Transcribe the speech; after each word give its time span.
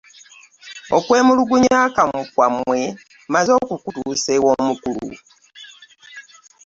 Okwemulugunya 0.97 1.79
kwammwe 2.33 2.79
mmaze 3.27 3.51
okukutuusa 3.61 4.31
ew'omukulu. 4.37 5.09